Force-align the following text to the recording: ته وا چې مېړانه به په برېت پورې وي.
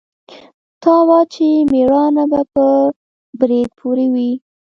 ته 0.81 0.93
وا 1.07 1.19
چې 1.33 1.45
مېړانه 1.71 2.23
به 2.31 2.41
په 2.53 2.65
برېت 3.39 3.69
پورې 3.79 4.05
وي. 4.13 4.31